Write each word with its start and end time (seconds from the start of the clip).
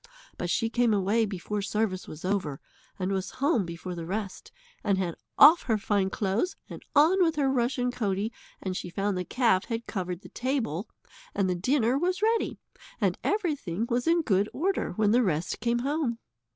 But 0.35 0.49
she 0.49 0.67
came 0.67 0.95
away 0.95 1.27
before 1.27 1.61
service 1.61 2.07
was 2.07 2.25
over, 2.25 2.59
and 2.97 3.11
was 3.11 3.29
home 3.37 3.67
before 3.67 3.93
the 3.93 4.07
rest, 4.07 4.51
and 4.83 4.97
had 4.97 5.13
off 5.37 5.61
her 5.69 5.77
fine 5.77 6.09
clothes 6.09 6.55
and 6.67 6.81
on 6.95 7.21
with 7.21 7.35
her 7.35 7.51
rushen 7.51 7.91
coatie, 7.91 8.31
and 8.63 8.75
she 8.75 8.89
found 8.89 9.15
the 9.15 9.23
calf 9.23 9.65
had 9.65 9.85
covered 9.85 10.21
the 10.21 10.29
table, 10.29 10.89
and 11.35 11.47
the 11.47 11.53
dinner 11.53 11.99
was 11.99 12.23
ready, 12.23 12.57
and 12.99 13.19
everything 13.23 13.85
was 13.91 14.07
in 14.07 14.23
good 14.23 14.49
order 14.53 14.93
when 14.93 15.11
the 15.11 15.21
rest 15.21 15.59
came 15.59 15.77
home. 15.85 16.17